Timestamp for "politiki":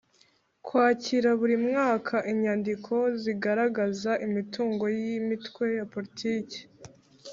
5.93-6.57